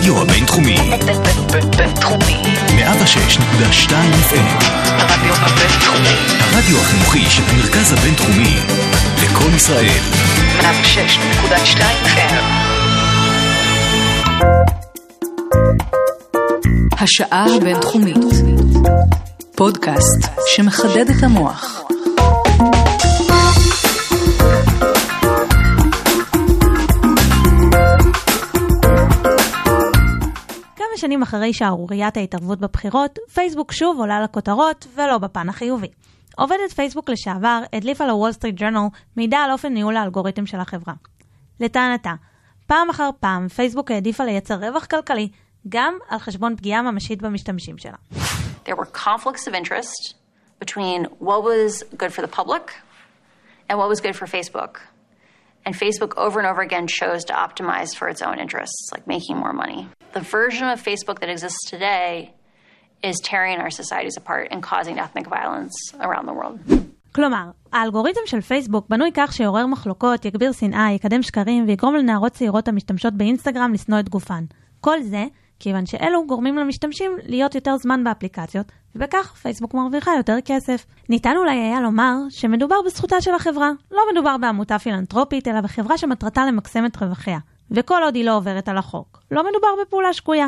הרדיו 0.00 0.22
הבינתחומי. 0.22 0.76
בינתחומי. 1.76 2.42
106.2 2.68 3.90
FM. 3.90 4.64
הרדיו 4.88 5.34
הבינתחומי. 5.34 6.16
הרדיו 6.40 6.78
החינוכי 6.80 7.24
של 7.30 7.42
המרכז 7.48 7.92
הבינתחומי. 7.92 8.56
לקום 9.22 9.54
ישראל. 9.56 10.00
106.2 10.60 11.80
FM. 12.04 12.44
השעה 16.98 17.46
הבינתחומית. 17.56 18.16
פודקאסט 19.54 20.28
שמחדד 20.46 21.10
את 21.10 21.22
המוח. 21.22 21.79
שנים 31.00 31.22
אחרי 31.22 31.52
שערוריית 31.52 32.16
ההתערבות 32.16 32.58
בבחירות, 32.60 33.18
פייסבוק 33.34 33.72
שוב 33.72 33.98
עולה 33.98 34.20
לכותרות, 34.20 34.86
ולא 34.94 35.18
בפן 35.18 35.48
החיובי. 35.48 35.86
עובדת 36.36 36.72
פייסבוק 36.74 37.10
לשעבר 37.10 37.60
הדליפה 37.72 38.06
לוול 38.06 38.32
סטריט 38.32 38.54
ג'ורנל 38.58 38.86
מידע 39.16 39.38
על 39.38 39.50
אופן 39.52 39.72
ניהול 39.72 39.96
האלגוריתם 39.96 40.46
של 40.46 40.60
החברה. 40.60 40.94
לטענתה, 41.60 42.12
פעם 42.66 42.90
אחר 42.90 43.10
פעם 43.20 43.48
פייסבוק 43.48 43.90
העדיפה 43.90 44.24
לייצר 44.24 44.54
רווח 44.54 44.86
כלכלי 44.86 45.28
גם 45.68 45.94
על 46.08 46.18
חשבון 46.18 46.56
פגיעה 46.56 46.82
ממשית 46.82 47.22
במשתמשים 47.22 47.78
שלה. 47.78 47.96
there 48.66 48.76
were 48.76 48.90
conflicts 49.08 49.46
of 49.46 49.54
interest 49.54 50.14
between 50.58 51.04
what 51.18 51.42
was 51.42 51.82
good 51.96 52.12
for 52.12 52.22
the 52.22 52.28
public 52.28 52.64
and 53.68 53.78
what 53.78 53.88
was 53.88 54.00
good 54.00 54.16
for 54.16 54.26
Facebook. 54.26 54.72
And 55.66 55.74
Facebook 55.74 56.12
over 56.16 56.38
and 56.40 56.48
over 56.48 56.62
again 56.62 56.86
chose 56.86 57.24
to 57.26 57.34
optimize 57.34 57.90
for 57.98 58.08
its 58.08 58.22
own 58.22 58.38
interests, 58.38 58.90
like 58.94 59.06
making 59.06 59.36
more 59.36 59.52
money. 59.52 59.88
The 60.12 60.20
version 60.20 60.66
of 60.68 60.82
Facebook 60.82 61.20
that 61.20 61.28
exists 61.28 61.64
today 61.70 62.34
is 63.02 63.16
tearing 63.30 63.58
our 63.60 63.70
societies 63.70 64.16
apart 64.16 64.48
and 64.50 64.60
causing 64.60 64.98
ethnic 64.98 65.26
violence 65.28 65.74
around 66.00 66.26
the 66.26 66.34
world. 66.34 66.58
כלומר, 67.14 67.50
האלגוריתם 67.72 68.20
של 68.26 68.40
פייסבוק 68.40 68.88
בנוי 68.88 69.10
כך 69.14 69.32
שיעורר 69.32 69.66
מחלוקות, 69.66 70.24
יגביר 70.24 70.52
שנאה, 70.52 70.92
יקדם 70.92 71.22
שקרים 71.22 71.64
ויגרום 71.66 71.94
לנערות 71.94 72.32
צעירות 72.32 72.68
המשתמשות 72.68 73.14
באינסטגרם 73.14 73.72
לשנוא 73.72 74.00
את 74.00 74.08
גופן. 74.08 74.44
כל 74.80 75.02
זה 75.02 75.24
כיוון 75.60 75.86
שאלו 75.86 76.26
גורמים 76.26 76.56
למשתמשים 76.56 77.12
להיות 77.26 77.54
יותר 77.54 77.76
זמן 77.76 78.04
באפליקציות, 78.04 78.72
ובכך 78.94 79.34
פייסבוק 79.42 79.74
מרוויחה 79.74 80.10
יותר 80.16 80.36
כסף. 80.44 80.86
ניתן 81.08 81.36
אולי 81.36 81.56
היה 81.56 81.80
לומר 81.80 82.14
שמדובר 82.30 82.76
בזכותה 82.86 83.20
של 83.20 83.34
החברה. 83.34 83.70
לא 83.90 84.02
מדובר 84.12 84.36
בעמותה 84.40 84.78
פילנטרופית, 84.78 85.48
אלא 85.48 85.60
בחברה 85.60 85.98
שמטרתה 85.98 86.46
למקסם 86.46 86.86
את 86.86 86.96
רווחיה. 86.96 87.38
וכל 87.70 88.02
עוד 88.04 88.14
היא 88.14 88.24
לא 88.24 88.36
עוברת 88.36 88.68
על 88.68 88.78
החוק, 88.78 89.22
לא 89.30 89.42
מדובר 89.50 89.68
בפעולה 89.82 90.12
שגויה. 90.12 90.46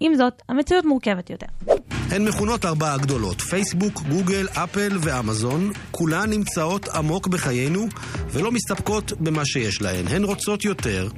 עם 0.00 0.14
זאת, 0.14 0.42
המציאות 0.48 0.84
מורכבת 0.84 1.30
יותר. 1.30 1.46
הן 2.10 2.28
מכונות 2.28 2.64
ארבע 2.64 2.94
הגדולות, 2.94 3.40
פייסבוק, 3.40 4.02
גוגל, 4.02 4.46
אפל 4.52 4.98
ואמזון. 5.00 5.72
כולן 5.90 6.30
נמצאות 6.30 6.88
עמוק 6.88 7.26
בחיינו 7.26 7.86
ולא 8.30 8.52
מסתפקות 8.52 9.12
במה 9.12 9.44
שיש 9.44 9.82
להן. 9.82 10.08
הן 10.08 10.24
רוצות 10.24 10.64
יותר. 10.64 11.08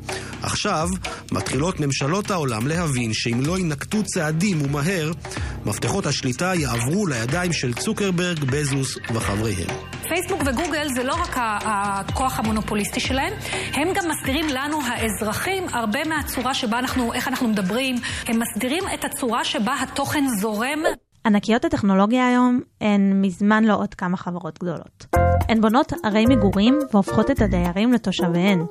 עכשיו 0.43 0.89
מתחילות 1.33 1.81
ממשלות 1.81 2.31
העולם 2.31 2.67
להבין 2.67 3.12
שאם 3.12 3.41
לא 3.47 3.59
ינקטו 3.59 4.03
צעדים 4.03 4.62
ומהר, 4.62 5.12
מפתחות 5.65 6.06
השליטה 6.06 6.53
יעברו 6.55 7.06
לידיים 7.06 7.53
של 7.53 7.75
צוקרברג, 7.75 8.45
בזוס 8.45 8.97
וחבריהם. 9.15 10.00
פייסבוק 10.11 10.41
וגוגל 10.47 10.89
זה 10.89 11.03
לא 11.05 11.14
רק 11.14 11.36
הכוח 11.39 12.39
המונופוליסטי 12.39 13.00
שלהם, 13.00 13.33
הם 13.72 13.89
גם 13.94 14.11
מסדירים 14.11 14.47
לנו, 14.48 14.78
האזרחים, 14.86 15.64
הרבה 15.72 16.05
מהצורה 16.05 16.55
שבה 16.55 16.78
אנחנו, 16.78 17.12
איך 17.14 17.28
אנחנו 17.28 17.48
מדברים, 17.48 17.97
הם 18.27 18.38
מסדירים 18.38 18.84
את 18.94 19.05
הצורה 19.05 19.44
שבה 19.44 19.75
התוכן 19.83 20.25
זורם. 20.41 20.82
ענקיות 21.26 21.64
הטכנולוגיה 21.64 22.28
היום 22.28 22.60
הן 22.81 23.20
מזמן 23.20 23.64
לא 23.64 23.75
עוד 23.75 23.94
כמה 23.94 24.16
חברות 24.16 24.58
גדולות. 24.58 25.06
הן 25.48 25.60
בונות 25.60 25.92
ערי 26.04 26.26
מגורים 26.26 26.78
והופכות 26.92 27.31
את 27.31 27.42
הדיירים 27.42 27.92
לתושביהן. 27.92 28.64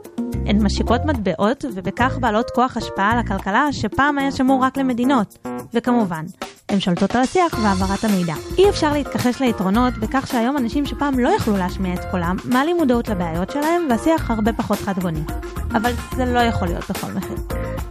הן 0.46 0.64
משיקות 0.64 1.02
מטבעות 1.06 1.66
ובכך 1.76 2.18
בעלות 2.22 2.50
כוח 2.50 2.78
השפעה 2.78 3.12
על 3.12 3.20
הכלכלה 3.20 3.68
שפעם 3.72 4.18
היה 4.18 4.32
שמור 4.32 4.64
רק 4.64 4.78
למדינות. 4.78 5.48
וכמובן, 5.74 6.26
הן 6.70 6.80
שולטות 6.80 7.16
על 7.16 7.22
השיח 7.22 7.54
והעברת 7.54 8.04
המידע. 8.04 8.34
אי 8.58 8.70
אפשר 8.70 8.94
להתכחש 8.94 9.42
ליתרונות 9.42 9.94
בכך 9.98 10.28
שהיום 10.28 10.58
אנשים 10.58 10.86
שפעם 10.86 11.20
לא 11.20 11.30
יכלו 11.30 11.58
להשמיע 11.58 11.94
את 11.94 12.12
קולם, 12.12 12.36
מעלים 12.46 12.78
מודעות 12.78 13.10
לבעיות 13.10 13.50
שלהם 13.50 13.88
והשיח 13.90 14.32
הרבה 14.32 14.54
פחות 14.54 14.78
חדבוני. 14.78 15.24
אבל 15.72 15.92
זה 16.16 16.26
לא 16.26 16.40
יכול 16.40 16.68
להיות 16.68 16.90
בכל 16.90 17.12
מחיר. 17.12 17.38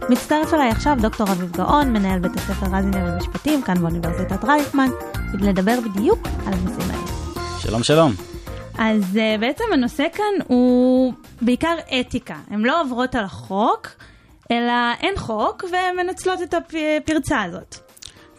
מצטרף 0.09 0.53
אליי 0.53 0.69
עכשיו 0.69 0.97
דוקטור 1.01 1.31
אביב 1.31 1.51
גאון, 1.51 1.93
מנהל 1.93 2.19
בית 2.19 2.35
הספר 2.35 2.65
רזינר 2.65 3.13
למשפטים 3.13 3.61
כאן 3.61 3.79
באוניברסיטת 3.79 4.43
כדי 5.31 5.47
לדבר 5.47 5.79
בדיוק 5.85 6.19
על 6.45 6.53
הנושאים 6.53 6.91
האלה. 6.91 7.59
שלום 7.59 7.83
שלום. 7.83 8.11
אז 8.77 9.03
uh, 9.15 9.41
בעצם 9.41 9.63
הנושא 9.73 10.03
כאן 10.13 10.45
הוא 10.47 11.13
בעיקר 11.41 11.75
אתיקה. 11.99 12.35
הן 12.49 12.59
לא 12.59 12.81
עוברות 12.81 13.15
על 13.15 13.23
החוק, 13.23 13.87
אלא 14.51 14.73
אין 15.01 15.13
חוק 15.17 15.63
והן 15.71 16.07
מנצלות 16.07 16.41
את 16.41 16.53
הפרצה 16.53 17.43
הזאת. 17.43 17.75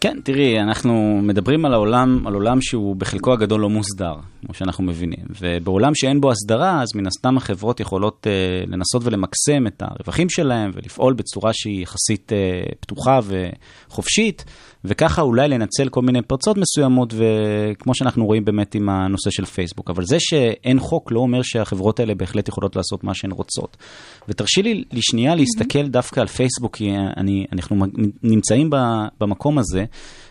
כן, 0.01 0.21
תראי, 0.25 0.61
אנחנו 0.61 1.21
מדברים 1.23 1.65
על 1.65 1.75
העולם, 1.75 2.27
על 2.27 2.35
עולם 2.35 2.61
שהוא 2.61 2.97
בחלקו 2.97 3.33
הגדול 3.33 3.61
לא 3.61 3.69
מוסדר, 3.69 4.15
כמו 4.47 4.55
שאנחנו 4.55 4.85
מבינים. 4.85 5.25
ובעולם 5.41 5.95
שאין 5.95 6.21
בו 6.21 6.31
הסדרה, 6.31 6.83
אז 6.83 6.89
מן 6.95 7.07
הסתם 7.07 7.37
החברות 7.37 7.81
יכולות 7.81 8.27
uh, 8.27 8.71
לנסות 8.71 9.03
ולמקסם 9.05 9.67
את 9.67 9.83
הרווחים 9.83 10.31
שלהם 10.31 10.71
ולפעול 10.75 11.15
בצורה 11.15 11.51
שהיא 11.55 11.83
יחסית 11.83 12.33
uh, 12.33 12.75
פתוחה 12.81 13.21
וחופשית, 13.89 14.45
וככה 14.85 15.23
אולי 15.23 15.49
לנצל 15.49 15.89
כל 15.89 16.03
מיני 16.03 16.23
פרצות 16.23 16.57
מסוימות, 16.57 17.15
וכמו 17.17 17.95
שאנחנו 17.95 18.27
רואים 18.27 18.45
באמת 18.45 18.75
עם 18.75 18.89
הנושא 18.89 19.31
של 19.31 19.45
פייסבוק. 19.45 19.91
אבל 19.91 20.05
זה 20.05 20.17
שאין 20.19 20.81
חוק 20.81 21.13
לא 21.13 21.21
אומר 21.21 21.43
שהחברות 21.43 22.01
האלה 22.01 22.15
בהחלט 22.15 22.49
יכולות 22.49 22.77
לעשות 22.77 23.05
מה 23.05 23.15
שהן 23.15 23.31
רוצות. 23.31 23.77
ותרשי 24.29 24.63
לי 24.63 24.85
לשנייה 24.93 25.35
להסתכל 25.35 25.89
דווקא 25.89 26.21
על 26.21 26.27
פייסבוק, 26.27 26.77
כי 26.77 26.91
אני, 27.17 27.47
אנחנו 27.53 27.87
נמצאים 28.23 28.71
במקום 29.21 29.59
הזה. 29.59 29.85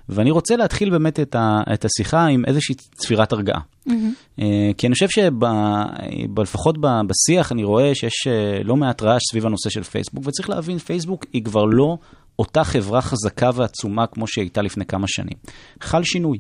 ואני 0.10 0.32
רוצה 0.32 0.56
להתחיל 0.56 0.90
באמת 0.90 1.20
את, 1.20 1.36
ה, 1.36 1.62
את 1.74 1.86
השיחה 1.86 2.26
עם 2.26 2.46
איזושהי 2.46 2.76
צפירת 2.76 3.32
הרגעה. 3.32 3.60
Mm-hmm. 3.88 4.42
כי 4.78 4.88
אני 4.88 4.94
חושב 4.94 5.08
שלפחות 5.10 6.78
בשיח 6.82 7.52
אני 7.52 7.64
רואה 7.64 7.96
שיש 7.96 8.28
לא 8.64 8.76
מעט 8.76 9.04
רעש 9.04 9.22
סביב 9.32 9.46
הנושא 9.46 9.70
של 9.70 9.84
פייסבוק, 9.84 10.28
וצריך 10.28 10.50
להבין, 10.50 10.78
פייסבוק 10.78 11.26
היא 11.34 11.44
כבר 11.44 11.66
לא 11.66 11.98
אותה 12.40 12.64
חברה 12.64 13.02
חזקה 13.02 13.50
ועצומה 13.56 14.08
כמו 14.08 14.28
שהיא 14.28 14.44
הייתה 14.44 14.62
לפני 14.62 14.86
כמה 14.86 15.08
שנים. 15.08 15.38
חל 15.82 16.04
שינוי. 16.04 16.38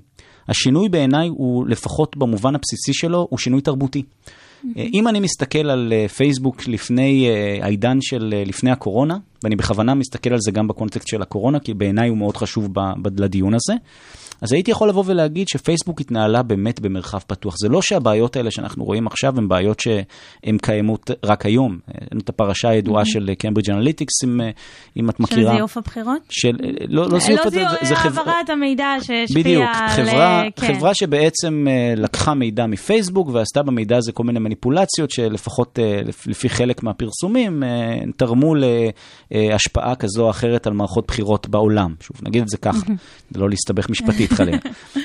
השינוי 0.47 0.89
בעיניי 0.89 1.27
הוא, 1.27 1.67
לפחות 1.67 2.17
במובן 2.17 2.55
הבסיסי 2.55 2.93
שלו, 2.93 3.27
הוא 3.29 3.39
שינוי 3.39 3.61
תרבותי. 3.61 4.03
Mm-hmm. 4.03 4.65
אם 4.93 5.07
אני 5.07 5.19
מסתכל 5.19 5.69
על 5.69 5.93
פייסבוק 6.15 6.67
לפני 6.67 7.29
העידן 7.61 7.97
של 8.01 8.33
לפני 8.45 8.71
הקורונה, 8.71 9.17
ואני 9.43 9.55
בכוונה 9.55 9.95
מסתכל 9.95 10.33
על 10.33 10.39
זה 10.39 10.51
גם 10.51 10.67
בקונטקסט 10.67 11.07
של 11.07 11.21
הקורונה, 11.21 11.59
כי 11.59 11.73
בעיניי 11.73 12.09
הוא 12.09 12.17
מאוד 12.17 12.37
חשוב 12.37 12.69
לדיון 13.17 13.53
הזה, 13.53 13.73
אז 14.41 14.53
הייתי 14.53 14.71
יכול 14.71 14.89
לבוא 14.89 15.03
ולהגיד 15.05 15.47
שפייסבוק 15.47 16.01
התנהלה 16.01 16.43
באמת 16.43 16.79
במרחב 16.79 17.19
פתוח. 17.27 17.55
זה 17.61 17.69
לא 17.69 17.81
שהבעיות 17.81 18.35
האלה 18.35 18.51
שאנחנו 18.51 18.85
רואים 18.85 19.07
עכשיו 19.07 19.37
הן 19.37 19.47
בעיות 19.47 19.79
שהן 19.79 20.57
קיימות 20.61 21.11
רק 21.23 21.45
היום. 21.45 21.79
אין 22.11 22.19
את 22.19 22.29
הפרשה 22.29 22.69
הידועה 22.69 23.03
mm-hmm. 23.03 23.11
של 23.11 23.29
קיימברידג' 23.37 23.71
אנליטיקס, 23.71 24.23
אם, 24.23 24.41
אם 24.97 25.09
את 25.09 25.19
מכירה. 25.19 25.51
של 25.51 25.57
זיוף 25.57 25.77
הבחירות? 25.77 26.21
של, 26.29 26.51
לא, 26.87 27.09
לא 27.09 27.19
זיוף, 27.19 27.45
לא 27.45 27.49
זיוף, 27.49 27.69
זה, 27.81 27.87
זה 27.87 27.95
חברה... 27.95 28.23
העברת 28.23 28.49
המידע 28.49 28.87
שהשפיע 29.01 29.43
בדיוק, 29.43 29.63
על... 29.73 29.87
חברה, 29.89 30.43
כן. 30.55 30.73
חברה 30.73 30.93
שבעצם 30.93 31.65
לקחה 31.97 32.33
מידע 32.33 32.65
מפייסבוק 32.65 33.29
ועשתה 33.33 33.63
במידע 33.63 33.97
הזה 33.97 34.11
כל 34.11 34.23
מיני 34.23 34.39
מניפולציות 34.39 35.11
שלפחות 35.11 35.79
לפי 36.25 36.49
חלק 36.49 36.83
מהפרסומים 36.83 37.63
תרמו 38.17 38.53
להשפעה 39.31 39.95
כזו 39.95 40.25
או 40.25 40.29
אחרת 40.29 40.67
על 40.67 40.73
מערכות 40.73 41.07
בחירות 41.07 41.49
בעולם. 41.49 41.93
שוב, 41.99 42.17
נגיד 42.23 42.41
את 42.41 42.49
זה 42.49 42.57
ככה, 42.57 42.79
זה 43.31 43.39
לא 43.39 43.49
להסתבך 43.49 43.89
משפטית. 43.89 44.28
חלילה. 44.29 44.57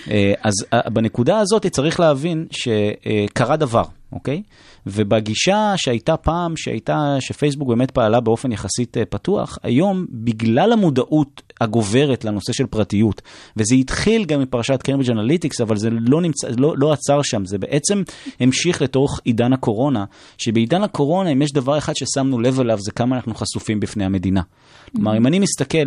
אז 0.46 0.52
בנקודה 0.92 1.38
הזאת 1.38 1.66
צריך 1.66 2.00
להבין 2.00 2.46
שקרה 2.50 3.56
דבר, 3.56 3.84
אוקיי? 4.12 4.42
ובגישה 4.86 5.72
שהייתה 5.76 6.16
פעם, 6.16 6.56
שהייתה, 6.56 7.16
שפייסבוק 7.20 7.68
באמת 7.68 7.90
פעלה 7.90 8.20
באופן 8.20 8.52
יחסית 8.52 8.96
פתוח, 9.10 9.58
היום, 9.62 10.06
בגלל 10.10 10.72
המודעות 10.72 11.42
הגוברת 11.60 12.24
לנושא 12.24 12.52
של 12.52 12.66
פרטיות, 12.66 13.22
וזה 13.56 13.74
התחיל 13.74 14.24
גם 14.24 14.40
מפרשת 14.40 14.82
קיימברידג' 14.82 15.10
אנליטיקס, 15.10 15.60
אבל 15.60 15.76
זה 15.76 15.90
לא, 15.90 16.20
נמצא, 16.20 16.48
לא, 16.58 16.74
לא 16.78 16.92
עצר 16.92 17.22
שם, 17.22 17.44
זה 17.44 17.58
בעצם 17.58 18.02
המשיך 18.40 18.82
לתוך 18.82 19.20
עידן 19.24 19.52
הקורונה, 19.52 20.04
שבעידן 20.38 20.82
הקורונה, 20.82 21.30
אם 21.30 21.42
יש 21.42 21.52
דבר 21.52 21.78
אחד 21.78 21.92
ששמנו 21.96 22.40
לב 22.40 22.60
אליו, 22.60 22.78
זה 22.80 22.92
כמה 22.92 23.16
אנחנו 23.16 23.34
חשופים 23.34 23.80
בפני 23.80 24.04
המדינה. 24.04 24.42
כלומר, 24.92 25.16
אם 25.16 25.26
אני 25.26 25.38
מסתכל... 25.38 25.84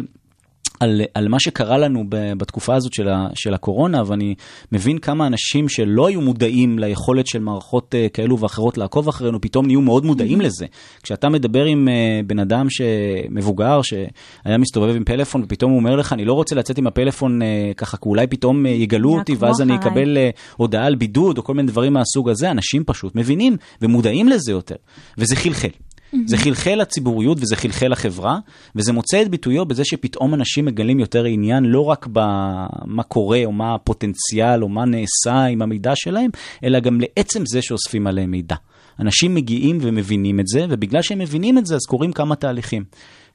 על, 0.79 1.01
על 1.13 1.27
מה 1.27 1.39
שקרה 1.39 1.77
לנו 1.77 2.03
ב, 2.09 2.33
בתקופה 2.37 2.75
הזאת 2.75 2.93
של, 2.93 3.09
ה, 3.09 3.27
של 3.33 3.53
הקורונה, 3.53 4.03
ואני 4.05 4.35
מבין 4.71 4.97
כמה 4.97 5.27
אנשים 5.27 5.69
שלא 5.69 6.07
היו 6.07 6.21
מודעים 6.21 6.79
ליכולת 6.79 7.27
של 7.27 7.39
מערכות 7.39 7.95
uh, 7.95 8.09
כאלו 8.13 8.39
ואחרות 8.39 8.77
לעקוב 8.77 9.07
אחרינו, 9.07 9.41
פתאום 9.41 9.65
נהיו 9.65 9.81
מאוד 9.81 10.05
מודעים 10.05 10.41
לזה. 10.41 10.65
כשאתה 11.03 11.29
מדבר 11.29 11.65
עם 11.65 11.87
uh, 11.87 12.27
בן 12.27 12.39
אדם 12.39 12.67
שמבוגר, 12.69 13.81
שהיה 13.81 14.57
מסתובב 14.57 14.95
עם 14.95 15.03
פלאפון, 15.03 15.43
ופתאום 15.43 15.71
הוא 15.71 15.79
אומר 15.79 15.95
לך, 15.95 16.13
אני 16.13 16.25
לא 16.25 16.33
רוצה 16.33 16.55
לצאת 16.55 16.77
עם 16.77 16.87
הפלאפון 16.87 17.41
uh, 17.41 17.45
ככה, 17.77 17.97
כי 17.97 18.09
אולי 18.09 18.27
פתאום 18.27 18.65
uh, 18.65 18.69
יגלו 18.69 19.17
אותי, 19.17 19.35
ואז 19.39 19.61
אני 19.61 19.75
אחריי. 19.75 19.91
אקבל 19.91 20.17
uh, 20.17 20.55
הודעה 20.57 20.85
על 20.85 20.95
בידוד, 20.95 21.37
או 21.37 21.43
כל 21.43 21.53
מיני 21.53 21.67
דברים 21.67 21.93
מהסוג 21.93 22.29
הזה, 22.29 22.51
אנשים 22.51 22.83
פשוט 22.83 23.15
מבינים 23.15 23.57
ומודעים 23.81 24.29
לזה 24.29 24.51
יותר, 24.51 24.75
וזה 25.17 25.35
חלחל. 25.35 25.86
זה 26.25 26.37
חלחל 26.37 26.75
לציבוריות 26.75 27.37
וזה 27.41 27.55
חלחל 27.55 27.87
לחברה, 27.87 28.39
וזה 28.75 28.93
מוצא 28.93 29.21
את 29.21 29.27
ביטויו 29.27 29.65
בזה 29.65 29.85
שפתאום 29.85 30.33
אנשים 30.33 30.65
מגלים 30.65 30.99
יותר 30.99 31.25
עניין 31.25 31.65
לא 31.65 31.85
רק 31.85 32.07
במה 32.11 33.03
קורה 33.07 33.41
או 33.45 33.51
מה 33.51 33.75
הפוטנציאל 33.75 34.63
או 34.63 34.69
מה 34.69 34.85
נעשה 34.85 35.45
עם 35.45 35.61
המידע 35.61 35.91
שלהם, 35.95 36.29
אלא 36.63 36.79
גם 36.79 36.99
לעצם 37.01 37.43
זה 37.45 37.61
שאוספים 37.61 38.07
עליהם 38.07 38.31
מידע. 38.31 38.55
אנשים 38.99 39.35
מגיעים 39.35 39.77
ומבינים 39.81 40.39
את 40.39 40.47
זה, 40.47 40.65
ובגלל 40.69 41.01
שהם 41.01 41.19
מבינים 41.19 41.57
את 41.57 41.65
זה 41.65 41.75
אז 41.75 41.85
קורים 41.85 42.11
כמה 42.13 42.35
תהליכים. 42.35 42.83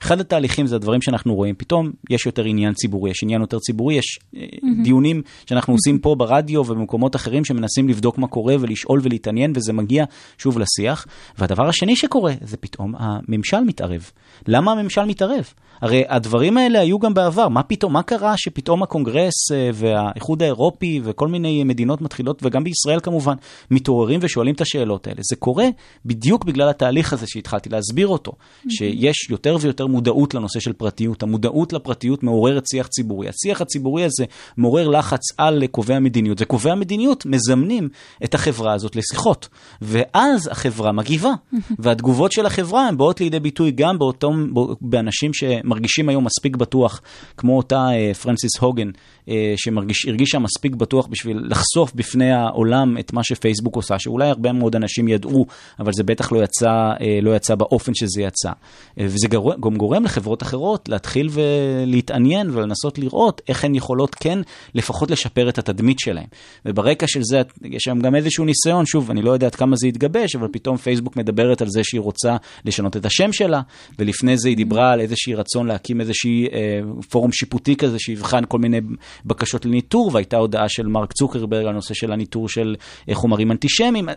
אחד 0.02 0.20
התהליכים 0.20 0.66
זה 0.66 0.76
הדברים 0.76 1.02
שאנחנו 1.02 1.34
רואים, 1.34 1.54
פתאום 1.54 1.90
יש 2.10 2.26
יותר 2.26 2.44
עניין 2.44 2.74
ציבורי, 2.74 3.10
יש 3.10 3.22
עניין 3.22 3.40
יותר 3.40 3.58
ציבורי, 3.58 3.94
יש 3.94 4.18
אה, 4.36 4.42
דיונים 4.82 5.22
שאנחנו 5.46 5.72
עושים 5.72 5.98
פה 5.98 6.14
ברדיו 6.14 6.60
ובמקומות 6.60 7.16
אחרים 7.16 7.44
שמנסים 7.44 7.88
לבדוק 7.88 8.18
מה 8.18 8.26
קורה 8.26 8.54
ולשאול 8.60 9.00
ולהתעניין, 9.02 9.52
וזה 9.54 9.72
מגיע 9.72 10.04
שוב 10.38 10.58
לשיח. 10.58 11.06
והדבר 11.38 11.68
השני 11.68 11.96
שקורה, 11.96 12.32
זה 12.40 12.56
פתאום 12.56 12.94
הממשל 12.98 13.60
מתערב. 13.60 14.10
למה 14.48 14.72
הממשל 14.72 15.04
מתערב? 15.04 15.52
הרי 15.82 16.02
הדברים 16.08 16.58
האלה 16.58 16.80
היו 16.80 16.98
גם 16.98 17.14
בעבר, 17.14 17.48
מה 17.48 17.62
פתאום, 17.62 17.92
מה 17.92 18.02
קרה 18.02 18.34
שפתאום 18.36 18.82
הקונגרס 18.82 19.52
אה, 19.52 19.70
והאיחוד 19.74 20.42
האירופי 20.42 21.00
וכל 21.04 21.28
מיני 21.28 21.64
מדינות 21.64 22.00
מתחילות, 22.00 22.38
וגם 22.42 22.64
בישראל 22.64 23.00
כמובן, 23.00 23.34
מתעוררים 23.70 24.20
ושואלים 24.22 24.54
את 24.54 24.60
השאלות 24.60 25.06
האלה. 25.06 25.20
זה 25.30 25.36
קורה 25.36 25.66
בדיוק 26.06 26.44
בגלל 26.44 26.68
התהליך 26.68 27.12
הזה 27.12 27.26
שהתחלתי 27.26 27.68
להסביר 27.68 28.06
אותו, 28.06 28.32
שיש 28.68 29.30
יותר 29.30 29.56
ויותר 29.60 29.86
מודעות 29.86 30.34
לנושא 30.34 30.60
של 30.60 30.72
פרטיות. 30.72 31.22
המודעות 31.22 31.72
לפרטיות 31.72 32.22
מעוררת 32.22 32.66
שיח 32.66 32.86
ציבורי. 32.86 33.28
השיח 33.28 33.60
הציבורי 33.60 34.04
הזה 34.04 34.24
מעורר 34.56 34.88
לחץ 34.88 35.20
על 35.38 35.66
קובעי 35.66 35.96
המדיניות, 35.96 36.38
וקובעי 36.40 36.72
המדיניות 36.72 37.26
מזמנים 37.26 37.88
את 38.24 38.34
החברה 38.34 38.74
הזאת 38.74 38.96
לשיחות. 38.96 39.48
ואז 39.82 40.48
החברה 40.52 40.92
מגיבה, 40.92 41.32
והתגובות 41.78 42.32
של 42.32 42.46
החברה 42.46 42.88
הן 42.88 42.96
באות 42.96 43.20
לידי 43.20 43.40
ביטוי 43.40 43.70
גם 43.70 43.98
באותם, 43.98 44.46
באנשים 44.80 45.32
שמרגישים 45.72 46.08
היום 46.08 46.24
מספיק 46.24 46.56
בטוח, 46.56 47.00
כמו 47.36 47.56
אותה 47.56 47.86
אה, 47.92 48.14
פרנסיס 48.14 48.58
הוגן, 48.60 48.90
אה, 49.28 49.54
שהרגישה 49.56 50.38
מספיק 50.38 50.74
בטוח 50.74 51.06
בשביל 51.06 51.40
לחשוף 51.50 51.92
בפני 51.94 52.32
העולם 52.32 52.98
את 52.98 53.12
מה 53.12 53.24
שפייסבוק 53.24 53.76
עושה, 53.76 53.98
שאולי 53.98 54.28
הרבה 54.28 54.52
מאוד 54.52 54.76
אנשים 54.76 55.08
ידעו, 55.08 55.46
אבל 55.78 55.92
זה 55.92 56.02
בטח 56.02 56.32
לא 56.32 56.44
יצא, 56.44 56.70
אה, 57.00 57.18
לא 57.22 57.36
יצא 57.36 57.54
באופן 57.54 57.94
שזה 57.94 58.22
יצא. 58.22 58.50
וזה 58.96 59.28
גם 59.60 59.76
גורם 59.76 60.04
לחברות 60.04 60.42
אחרות 60.42 60.88
להתחיל 60.88 61.28
ולהתעניין 61.30 62.50
ולנסות 62.50 62.98
לראות 62.98 63.40
איך 63.48 63.64
הן 63.64 63.74
יכולות 63.74 64.14
כן 64.14 64.38
לפחות 64.74 65.10
לשפר 65.10 65.48
את 65.48 65.58
התדמית 65.58 65.98
שלהן. 65.98 66.26
וברקע 66.66 67.06
של 67.08 67.20
זה 67.22 67.42
יש 67.64 67.82
שם 67.82 67.98
גם 67.98 68.14
איזשהו 68.14 68.44
ניסיון, 68.44 68.86
שוב, 68.86 69.10
אני 69.10 69.22
לא 69.22 69.30
יודע 69.30 69.46
עד 69.46 69.54
כמה 69.54 69.76
זה 69.76 69.88
יתגבש, 69.88 70.36
אבל 70.36 70.48
פתאום 70.52 70.76
פייסבוק 70.76 71.16
מדברת 71.16 71.62
על 71.62 71.68
זה 71.68 71.80
שהיא 71.84 72.00
רוצה 72.00 72.36
לשנות 72.64 72.96
את 72.96 73.06
השם 73.06 73.32
שלה, 73.32 73.60
ולפני 73.98 74.36
זה 74.36 74.48
היא 74.48 74.56
דיברה 74.56 74.92
על 74.92 75.00
איזשהי 75.00 75.34
רצון 75.34 75.61
להקים 75.66 76.00
איזשהי 76.00 76.46
אה, 76.52 76.80
פורום 77.10 77.32
שיפוטי 77.32 77.76
כזה 77.76 77.98
שיבחן 77.98 78.42
כל 78.48 78.58
מיני 78.58 78.80
בקשות 79.24 79.66
לניטור, 79.66 80.10
והייתה 80.12 80.36
הודעה 80.36 80.68
של 80.68 80.86
מרק 80.86 81.12
צוקרברג 81.12 81.66
על 81.66 81.74
נושא 81.74 81.94
של 81.94 82.12
הניטור 82.12 82.48
של 82.48 82.76
אה, 83.08 83.14
חומרים 83.14 83.50
אנטישמיים. 83.50 84.08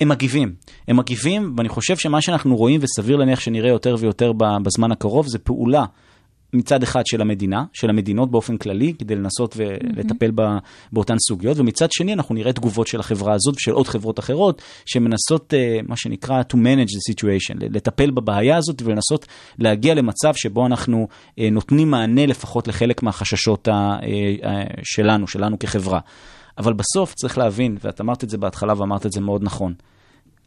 הם 0.00 0.08
מגיבים, 0.08 0.52
הם 0.88 0.96
מגיבים, 0.96 1.54
ואני 1.56 1.68
חושב 1.68 1.96
שמה 1.96 2.20
שאנחנו 2.20 2.56
רואים, 2.56 2.80
וסביר 2.82 3.16
להניח 3.16 3.40
שנראה 3.40 3.70
יותר 3.70 3.96
ויותר 3.98 4.32
בזמן 4.62 4.92
הקרוב, 4.92 5.26
זה 5.26 5.38
פעולה. 5.38 5.84
מצד 6.52 6.82
אחד 6.82 7.02
של 7.06 7.20
המדינה, 7.20 7.64
של 7.72 7.90
המדינות 7.90 8.30
באופן 8.30 8.56
כללי, 8.56 8.94
כדי 8.98 9.14
לנסות 9.14 9.56
ולטפל 9.56 10.30
ב, 10.34 10.42
באותן 10.92 11.14
סוגיות, 11.28 11.58
ומצד 11.58 11.92
שני 11.92 12.12
אנחנו 12.12 12.34
נראה 12.34 12.52
תגובות 12.52 12.86
של 12.86 13.00
החברה 13.00 13.34
הזאת 13.34 13.54
ושל 13.56 13.70
עוד 13.70 13.88
חברות 13.88 14.18
אחרות, 14.18 14.62
שמנסות, 14.86 15.54
אה, 15.54 15.78
מה 15.88 15.96
שנקרא, 15.96 16.42
to 16.52 16.56
manage 16.56 16.90
the 16.90 17.12
situation, 17.12 17.56
לטפל 17.60 18.10
בבעיה 18.10 18.56
הזאת 18.56 18.82
ולנסות 18.82 19.26
להגיע 19.58 19.94
למצב 19.94 20.34
שבו 20.34 20.66
אנחנו 20.66 21.08
אה, 21.38 21.50
נותנים 21.50 21.90
מענה 21.90 22.26
לפחות 22.26 22.68
לחלק 22.68 23.02
מהחששות 23.02 23.68
אה, 23.68 23.74
שלנו, 24.82 25.26
שלנו 25.26 25.58
כחברה. 25.58 26.00
אבל 26.58 26.72
בסוף 26.72 27.14
צריך 27.14 27.38
להבין, 27.38 27.76
ואת 27.84 28.00
אמרת 28.00 28.24
את 28.24 28.30
זה 28.30 28.38
בהתחלה 28.38 28.74
ואמרת 28.76 29.06
את 29.06 29.12
זה 29.12 29.20
מאוד 29.20 29.42
נכון, 29.42 29.74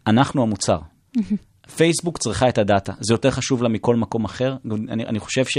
אנחנו 0.08 0.42
המוצר. 0.42 0.78
פייסבוק 1.76 2.18
צריכה 2.18 2.50
את 2.50 2.58
הדאטה, 2.58 2.94
זה 3.00 3.14
יותר 3.14 3.32
חשוב 3.32 3.64
לה 3.64 3.70
מכל 3.70 3.96
מקום 3.96 4.26
אחר. 4.26 4.56
אני, 4.90 5.06
אני 5.06 5.20
חושב 5.20 5.46
ש... 5.46 5.58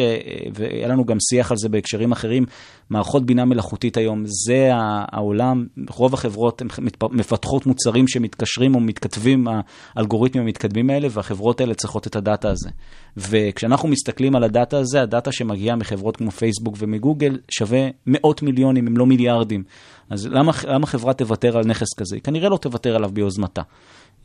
והיה 0.54 0.88
לנו 0.88 1.04
גם 1.04 1.16
שיח 1.30 1.50
על 1.50 1.56
זה 1.56 1.68
בהקשרים 1.68 2.12
אחרים, 2.12 2.44
מערכות 2.90 3.26
בינה 3.26 3.44
מלאכותית 3.44 3.96
היום, 3.96 4.22
זה 4.26 4.70
העולם, 5.12 5.66
רוב 5.90 6.14
החברות 6.14 6.62
מפתחות 7.10 7.66
מוצרים 7.66 8.08
שמתקשרים 8.08 8.74
או 8.74 8.80
מתכתבים, 8.80 9.46
האלגוריתמים 9.94 10.44
המתקדמים 10.44 10.90
האלה, 10.90 11.08
והחברות 11.10 11.60
האלה 11.60 11.74
צריכות 11.74 12.06
את 12.06 12.16
הדאטה 12.16 12.50
הזה. 12.50 12.70
וכשאנחנו 13.16 13.88
מסתכלים 13.88 14.36
על 14.36 14.44
הדאטה 14.44 14.78
הזה, 14.78 15.02
הדאטה 15.02 15.32
שמגיע 15.32 15.74
מחברות 15.74 16.16
כמו 16.16 16.30
פייסבוק 16.30 16.76
ומגוגל 16.78 17.38
שווה 17.50 17.88
מאות 18.06 18.42
מיליונים, 18.42 18.86
אם 18.86 18.96
לא 18.96 19.06
מיליארדים. 19.06 19.64
אז 20.10 20.26
למה, 20.26 20.52
למה 20.68 20.86
חברה 20.86 21.14
תוותר 21.14 21.58
על 21.58 21.64
נכס 21.64 21.94
כזה? 21.96 22.16
היא 22.16 22.22
כנראה 22.22 22.48
לא 22.48 22.56
תוותר 22.56 22.96
עליו 22.96 23.10
ביוזמתה. 23.10 23.62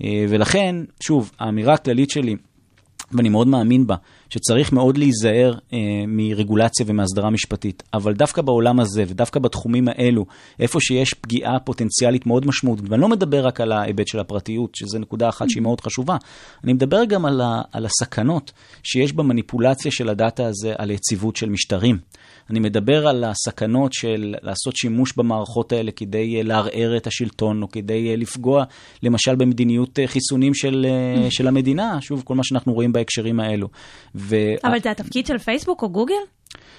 ולכן, 0.01 0.75
שוב, 0.99 1.31
האמירה 1.39 1.73
הכללית 1.73 2.09
שלי, 2.09 2.35
ואני 3.11 3.29
מאוד 3.29 3.47
מאמין 3.47 3.87
בה, 3.87 3.95
שצריך 4.29 4.73
מאוד 4.73 4.97
להיזהר 4.97 5.53
אה, 5.73 5.77
מרגולציה 6.07 6.85
ומהסדרה 6.89 7.29
משפטית. 7.29 7.83
אבל 7.93 8.13
דווקא 8.13 8.41
בעולם 8.41 8.79
הזה, 8.79 9.03
ודווקא 9.07 9.39
בתחומים 9.39 9.87
האלו, 9.87 10.25
איפה 10.59 10.79
שיש 10.81 11.13
פגיעה 11.13 11.59
פוטנציאלית 11.59 12.25
מאוד 12.25 12.45
משמעותית, 12.45 12.85
ואני 12.89 13.01
לא 13.01 13.07
מדבר 13.07 13.45
רק 13.45 13.61
על 13.61 13.71
ההיבט 13.71 14.07
של 14.07 14.19
הפרטיות, 14.19 14.75
שזו 14.75 14.99
נקודה 14.99 15.29
אחת 15.29 15.49
שהיא 15.49 15.63
מאוד 15.63 15.81
חשובה, 15.81 16.17
אני 16.63 16.73
מדבר 16.73 17.05
גם 17.05 17.25
על, 17.25 17.41
ה, 17.41 17.61
על 17.71 17.85
הסכנות 17.85 18.51
שיש 18.83 19.13
במניפולציה 19.13 19.91
של 19.91 20.09
הדאטה 20.09 20.45
הזה 20.45 20.73
על 20.77 20.91
יציבות 20.91 21.35
של 21.35 21.49
משטרים. 21.49 21.97
אני 22.49 22.59
מדבר 22.59 23.07
על 23.07 23.23
הסכנות 23.23 23.93
של 23.93 24.35
לעשות 24.41 24.75
שימוש 24.75 25.13
במערכות 25.17 25.71
האלה 25.71 25.91
כדי 25.91 26.43
לערער 26.43 26.97
את 26.97 27.07
השלטון, 27.07 27.63
או 27.63 27.71
כדי 27.71 28.17
לפגוע, 28.17 28.63
למשל, 29.03 29.35
במדיניות 29.35 29.99
חיסונים 30.05 30.53
של, 30.53 30.85
של 31.29 31.47
המדינה, 31.47 31.97
שוב, 32.01 32.21
כל 32.25 32.35
מה 32.35 32.43
שאנחנו 32.43 32.73
רואים 32.73 32.93
בהקשרים 32.93 33.39
האלו. 33.39 33.67
ו... 34.17 34.35
אבל 34.63 34.79
זה 34.79 34.91
התפקיד 34.91 35.25
של 35.25 35.37
פייסבוק 35.37 35.81
או 35.81 35.89
גוגל? 35.89 36.15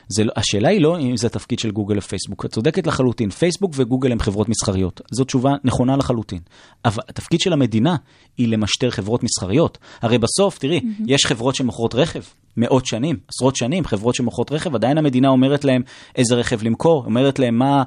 זה, 0.09 0.25
לא- 0.25 0.33
השאלה 0.37 0.69
היא 0.69 0.81
לא 0.81 0.99
אם 1.00 1.17
זה 1.17 1.26
התפקיד 1.26 1.59
של 1.59 1.71
גוגל 1.71 1.99
ופייסבוק. 1.99 2.45
את 2.45 2.52
צודקת 2.52 2.87
לחלוטין, 2.87 3.31
פייסבוק 3.31 3.73
וגוגל 3.75 4.12
הם 4.12 4.21
חברות 4.21 4.49
מסחריות. 4.49 5.00
זו 5.11 5.25
תשובה 5.25 5.50
נכונה 5.64 5.97
לחלוטין. 5.97 6.40
אבל 6.85 7.02
התפקיד 7.09 7.40
של 7.40 7.52
המדינה 7.52 7.97
היא 8.38 8.49
למשטר 8.49 8.90
חברות 8.90 9.23
מסחריות. 9.23 9.78
הרי 10.02 10.19
בסוף, 10.19 10.59
תראי, 10.59 10.78
mm-hmm. 10.78 11.02
יש 11.07 11.26
חברות 11.26 11.55
שמוכרות 11.55 11.95
רכב. 11.95 12.21
מאות 12.61 12.87
שנים, 12.87 13.17
עשרות 13.28 13.57
שנים, 13.57 13.85
חברות 13.85 14.14
שמוכרות 14.14 14.52
רכב, 14.52 14.75
עדיין 14.75 14.99
המדינה 14.99 15.28
אומרת 15.28 15.64
להם 15.64 15.83
איזה 16.17 16.35
רכב 16.35 16.62
למכור, 16.62 17.05
אומרת 17.05 17.38
להם 17.38 17.59
מה 17.59 17.83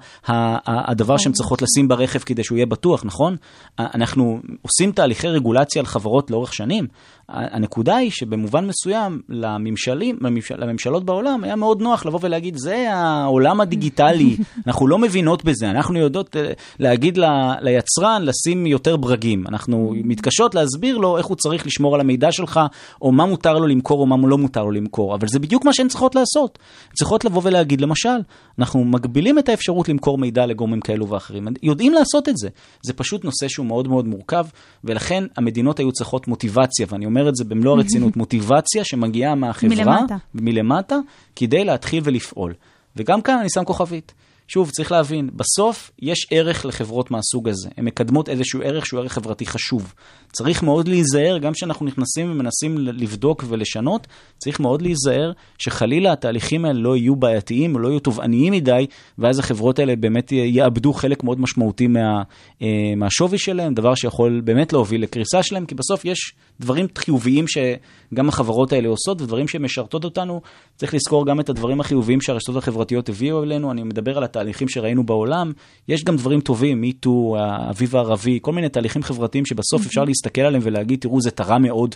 הדבר 0.67 1.17
שהן 1.17 1.31
צריכות 1.31 1.61
לשים 1.61 1.87
ברכב 1.87 2.19
כדי 2.19 2.43
שהוא 2.43 2.55
יהיה 2.55 2.65
בטוח, 2.65 3.05
נכון? 3.05 3.35
אנחנו 3.79 4.39
עושים 4.61 4.91
תהליכי 4.91 5.27
רגולציה 5.27 5.79
על 5.79 5.85
חברות 5.85 6.31
לאורך 6.31 6.53
שנים. 6.53 6.87
הנקודה 7.29 7.95
היא 7.95 8.11
שבמובן 8.11 8.67
מסוים 8.67 9.21
לממשלים, 9.29 10.17
לממשל, 10.21 10.55
לממשלות 10.63 11.05
בעולם 11.05 11.43
היה 11.43 11.55
מאוד 11.55 11.81
נוח 11.81 12.00
לבוא 12.05 12.19
ולהגיד, 12.21 12.57
זה 12.57 12.93
העולם 12.93 13.61
הדיגיטלי, 13.61 14.37
אנחנו 14.67 14.87
לא 14.87 14.97
מבינות 14.97 15.43
בזה, 15.43 15.69
אנחנו 15.69 15.99
יודעות 15.99 16.35
להגיד 16.79 17.17
ל, 17.17 17.25
ליצרן 17.61 18.21
לשים 18.25 18.65
יותר 18.65 18.97
ברגים, 18.97 19.43
אנחנו 19.47 19.93
מתקשות 20.03 20.55
להסביר 20.55 20.97
לו 20.97 21.17
איך 21.17 21.25
הוא 21.25 21.37
צריך 21.37 21.65
לשמור 21.65 21.95
על 21.95 22.01
המידע 22.01 22.31
שלך, 22.31 22.59
או 23.01 23.11
מה 23.11 23.25
מותר 23.25 23.53
לו 23.53 23.67
למכור 23.67 23.99
או 24.01 24.05
מה 24.05 24.27
לא 24.27 24.37
מותר 24.37 24.63
לו 24.63 24.71
למכור, 24.71 25.15
אבל 25.15 25.27
זה 25.27 25.39
בדיוק 25.39 25.65
מה 25.65 25.73
שהן 25.73 25.87
צריכות 25.87 26.15
לעשות. 26.15 26.59
צריכות 26.93 27.25
לבוא 27.25 27.41
ולהגיד, 27.45 27.81
למשל, 27.81 28.19
אנחנו 28.59 28.83
מגבילים 28.83 29.39
את 29.39 29.49
האפשרות 29.49 29.89
למכור 29.89 30.17
מידע 30.17 30.45
לגורמים 30.45 30.81
כאלו 30.81 31.09
ואחרים, 31.09 31.47
יודעים 31.63 31.93
לעשות 31.93 32.29
את 32.29 32.37
זה. 32.37 32.49
זה 32.81 32.93
פשוט 32.93 33.23
נושא 33.25 33.47
שהוא 33.47 33.65
מאוד 33.65 33.87
מאוד 33.87 34.07
מורכב, 34.07 34.45
ולכן 34.83 35.23
המדינות 35.37 35.79
היו 35.79 35.91
צריכות 35.91 36.27
מוטיבציה, 36.27 36.85
ואני 36.89 37.05
אומר 37.05 37.29
את 37.29 37.35
זה 37.35 37.43
במלוא 37.43 37.75
הרצינות, 37.75 38.17
מוטיבציה 38.21 38.83
שמגיעה 38.83 39.35
מהחברה, 39.35 39.75
מלמטה. 39.75 40.17
מלמטה, 40.35 40.95
כדי 41.35 41.65
להתחיל 41.65 41.90
ולפעול. 42.03 42.53
וגם 42.95 43.21
כאן 43.21 43.37
אני 43.39 43.49
שם 43.49 43.63
כוכבית. 43.65 44.13
שוב, 44.53 44.69
צריך 44.69 44.91
להבין, 44.91 45.29
בסוף 45.33 45.91
יש 45.99 46.27
ערך 46.31 46.65
לחברות 46.65 47.11
מהסוג 47.11 47.49
הזה. 47.49 47.69
הן 47.77 47.85
מקדמות 47.85 48.29
איזשהו 48.29 48.61
ערך 48.63 48.85
שהוא 48.85 48.99
ערך 48.99 49.13
חברתי 49.13 49.45
חשוב. 49.45 49.93
צריך 50.31 50.63
מאוד 50.63 50.87
להיזהר, 50.87 51.37
גם 51.37 51.53
כשאנחנו 51.53 51.85
נכנסים 51.85 52.31
ומנסים 52.31 52.77
לבדוק 52.77 53.43
ולשנות, 53.47 54.07
צריך 54.37 54.59
מאוד 54.59 54.81
להיזהר 54.81 55.31
שחלילה 55.57 56.11
התהליכים 56.11 56.65
האלה 56.65 56.79
לא 56.79 56.97
יהיו 56.97 57.15
בעייתיים, 57.15 57.77
לא 57.77 57.87
יהיו 57.87 57.99
תובעניים 57.99 58.53
מדי, 58.53 58.85
ואז 59.17 59.39
החברות 59.39 59.79
האלה 59.79 59.95
באמת 59.95 60.31
יאבדו 60.31 60.93
חלק 60.93 61.23
מאוד 61.23 61.39
משמעותי 61.39 61.87
מה, 61.87 62.23
אה, 62.61 62.67
מהשווי 62.97 63.37
שלהם, 63.37 63.73
דבר 63.73 63.95
שיכול 63.95 64.41
באמת 64.43 64.73
להוביל 64.73 65.03
לקריסה 65.03 65.43
שלהם, 65.43 65.65
כי 65.65 65.75
בסוף 65.75 66.05
יש 66.05 66.33
דברים 66.59 66.87
חיוביים 66.97 67.45
שגם 67.47 68.29
החברות 68.29 68.73
האלה 68.73 68.89
עושות, 68.89 69.21
ודברים 69.21 69.47
שמשרתות 69.47 70.03
אותנו. 70.03 70.41
צריך 70.75 70.93
לזכור 70.93 71.25
גם 71.25 71.39
את 71.39 71.49
הדברים 71.49 71.79
החיוביים 71.79 72.21
שהרשתות 72.21 72.55
החברתיות 72.55 73.09
הביאו 73.09 73.43
אלינו. 73.43 73.71
אני 73.71 73.83
מדבר 73.83 74.17
על 74.17 74.23
התהליכים 74.41 74.69
שראינו 74.69 75.03
בעולם. 75.03 75.51
יש 75.87 76.03
גם 76.03 76.15
דברים 76.15 76.41
טובים, 76.41 76.81
מיטו, 76.81 77.35
האביב 77.39 77.95
הערבי, 77.95 78.39
כל 78.41 78.51
מיני 78.51 78.69
תהליכים 78.69 79.03
חברתיים 79.03 79.45
שבסוף 79.45 79.85
אפשר 79.85 80.03
להסתכל 80.03 80.41
עליהם 80.41 80.61
ולהגיד, 80.65 80.99
תראו, 80.99 81.21
זה 81.21 81.31
תרם 81.31 81.61
מאוד 81.61 81.95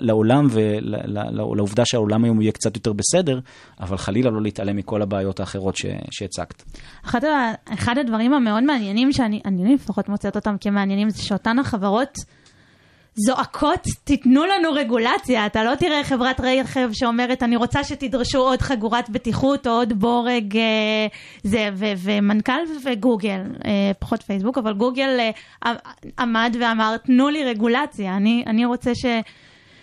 לעולם 0.00 0.46
ולעובדה 0.50 1.82
שהעולם 1.86 2.24
היום 2.24 2.40
יהיה 2.40 2.52
קצת 2.52 2.76
יותר 2.76 2.92
בסדר, 2.92 3.40
אבל 3.80 3.96
חלילה 3.96 4.30
לא 4.30 4.42
להתעלם 4.42 4.76
מכל 4.76 5.02
הבעיות 5.02 5.40
האחרות 5.40 5.76
שהצגת. 6.10 6.62
אחד, 7.04 7.20
אחד 7.74 7.98
הדברים 7.98 8.32
המאוד 8.32 8.64
מעניינים, 8.64 9.12
שאני 9.12 9.74
לפחות 9.74 10.08
מוצאת 10.08 10.36
אותם 10.36 10.56
כמעניינים, 10.60 11.10
זה 11.10 11.22
שאותן 11.22 11.58
החברות... 11.58 12.18
זועקות, 13.14 13.80
תיתנו 14.04 14.44
לנו 14.44 14.72
רגולציה. 14.72 15.46
אתה 15.46 15.64
לא 15.64 15.74
תראה 15.74 16.04
חברת 16.04 16.40
רכב 16.40 16.88
שאומרת, 16.92 17.42
אני 17.42 17.56
רוצה 17.56 17.84
שתדרשו 17.84 18.38
עוד 18.38 18.62
חגורת 18.62 19.10
בטיחות 19.10 19.66
או 19.66 19.72
עוד 19.72 19.92
בורג, 19.92 20.56
אה, 20.56 21.06
זה, 21.42 21.68
ו, 21.74 21.84
ומנכ"ל 21.98 22.52
וגוגל, 22.84 23.40
אה, 23.64 23.90
פחות 23.98 24.22
פייסבוק, 24.22 24.58
אבל 24.58 24.72
גוגל 24.72 25.18
אה, 25.64 25.72
עמד 26.18 26.56
ואמר, 26.60 26.96
תנו 26.96 27.28
לי 27.28 27.44
רגולציה, 27.44 28.16
אני, 28.16 28.44
אני 28.46 28.64
רוצה 28.64 28.94
ש, 28.94 29.04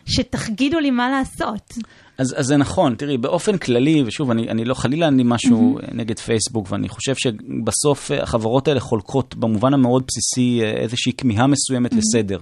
שתגידו 0.05 0.79
לי 0.79 0.91
מה 0.91 1.09
לעשות. 1.09 1.73
אז, 2.17 2.35
אז 2.37 2.45
זה 2.45 2.57
נכון, 2.57 2.95
תראי, 2.95 3.17
באופן 3.17 3.57
כללי, 3.57 4.03
ושוב, 4.05 4.31
אני, 4.31 4.49
אני 4.49 4.65
לא, 4.65 4.73
חלילה 4.73 5.09
לי 5.09 5.23
משהו 5.25 5.79
mm-hmm. 5.79 5.93
נגד 5.93 6.19
פייסבוק, 6.19 6.71
ואני 6.71 6.89
חושב 6.89 7.15
שבסוף 7.15 8.11
החברות 8.11 8.67
האלה 8.67 8.79
חולקות 8.79 9.35
במובן 9.35 9.73
המאוד 9.73 10.03
בסיסי 10.07 10.61
איזושהי 10.63 11.13
כמיהה 11.13 11.47
מסוימת 11.47 11.93
mm-hmm. 11.93 11.97
לסדר. 11.97 12.39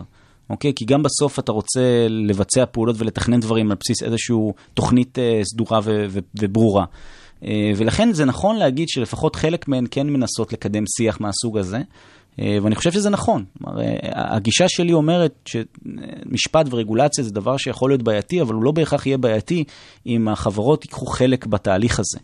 אוקיי? 0.49 0.73
כי 0.75 0.85
גם 0.85 1.03
בסוף 1.03 1.39
אתה 1.39 1.51
רוצה 1.51 2.07
לבצע 2.09 2.65
פעולות 2.65 2.95
ולתכנן 2.99 3.39
דברים 3.39 3.71
על 3.71 3.77
בסיס 3.79 4.03
איזושהי 4.03 4.35
תוכנית 4.73 5.19
אה, 5.19 5.41
סדורה 5.43 5.79
וברורה. 6.39 6.85
אה, 7.43 7.71
ולכן 7.75 8.13
זה 8.13 8.25
נכון 8.25 8.55
להגיד 8.55 8.89
שלפחות 8.89 9.35
חלק 9.35 9.67
מהן 9.67 9.85
כן 9.91 10.07
מנסות 10.07 10.53
לקדם 10.53 10.83
שיח 10.97 11.21
מהסוג 11.21 11.57
הזה. 11.57 11.79
אה, 12.39 12.57
ואני 12.61 12.75
חושב 12.75 12.91
שזה 12.91 13.09
נכון. 13.09 13.43
כלומר, 13.57 13.81
הגישה 14.13 14.65
שלי 14.67 14.93
אומרת 14.93 15.33
שמשפט 15.45 16.65
ורגולציה 16.69 17.23
זה 17.23 17.31
דבר 17.31 17.57
שיכול 17.57 17.89
להיות 17.89 18.03
בעייתי, 18.03 18.41
אבל 18.41 18.53
הוא 18.53 18.63
לא 18.63 18.71
בהכרח 18.71 19.05
יהיה 19.05 19.17
בעייתי 19.17 19.63
אם 20.05 20.27
החברות 20.27 20.85
ייקחו 20.85 21.05
חלק 21.05 21.45
בתהליך 21.45 21.99
הזה. 21.99 22.19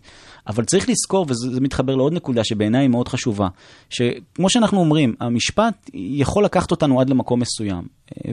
אבל 0.48 0.65
צריך 0.65 0.89
לזכור, 0.89 1.25
וזה 1.30 1.62
מתחבר 1.62 1.96
לעוד 1.96 2.13
נקודה 2.13 2.44
שבעיניי 2.44 2.82
היא 2.82 2.89
מאוד 2.89 3.08
חשובה, 3.08 3.48
שכמו 3.89 4.50
שאנחנו 4.50 4.80
אומרים, 4.80 5.15
המשפט 5.20 5.89
יכול 5.94 6.46
לקחת 6.46 6.72
אותנו 6.72 7.01
עד 7.01 7.10
למקום 7.10 7.39
מסוים, 7.39 7.84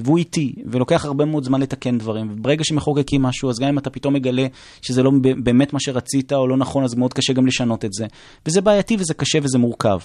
והוא 0.05 0.19
איטי, 0.19 0.55
ולוקח 0.67 1.05
הרבה 1.05 1.25
מאוד 1.25 1.45
זמן 1.45 1.61
לתקן 1.61 1.99
דברים, 1.99 2.31
וברגע 2.33 2.65
שמחוקקים 2.65 3.23
משהו, 3.23 3.50
אז 3.50 3.59
גם 3.59 3.69
אם 3.69 3.79
אתה 3.79 3.91
פתאום 3.91 4.15
מגלה 4.15 4.47
שזה 4.83 5.03
לא 5.03 5.11
באמת 5.43 5.73
מה 5.73 5.81
שרצית 5.81 6.33
או 6.33 6.49
לא 6.49 6.57
נכון, 6.57 6.85
אז 6.85 6.95
מאוד 6.95 7.15
קשה 7.15 7.33
גם 7.33 7.47
לשנות 7.47 7.85
את 7.85 7.93
זה. 7.93 8.07
וזה 8.47 8.61
בעייתי 8.61 8.97
וזה 8.99 9.15
קשה 9.15 9.39
וזה 9.43 9.59
מורכב. 9.59 9.99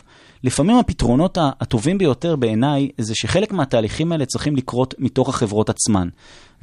לפעמים 0.43 0.77
הפתרונות 0.77 1.37
הטובים 1.41 1.97
ביותר 1.97 2.35
בעיניי, 2.35 2.89
זה 2.97 3.13
שחלק 3.15 3.51
מהתהליכים 3.51 4.11
האלה 4.11 4.25
צריכים 4.25 4.55
לקרות 4.55 4.93
מתוך 4.99 5.29
החברות 5.29 5.69
עצמן. 5.69 6.07